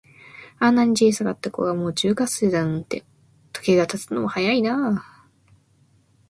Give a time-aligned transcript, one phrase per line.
[0.57, 3.05] あんなに小さかった子が、もう中学生だなんて、
[3.53, 5.27] 時が経つのは早いなあ。